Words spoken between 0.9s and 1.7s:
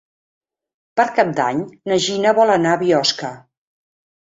Per Cap d'Any